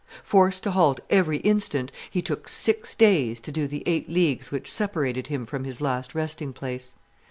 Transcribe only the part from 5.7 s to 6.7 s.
last resting